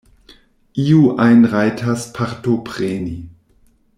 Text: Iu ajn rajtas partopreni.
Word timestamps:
Iu 0.85 1.01
ajn 1.25 1.41
rajtas 1.51 2.01
partopreni. 2.15 3.17